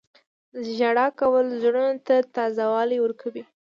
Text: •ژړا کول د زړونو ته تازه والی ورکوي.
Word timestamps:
•ژړا 0.75 1.07
کول 1.19 1.43
د 1.49 1.53
زړونو 1.63 1.93
ته 2.07 2.15
تازه 2.35 2.65
والی 2.73 2.97
ورکوي. 3.01 3.43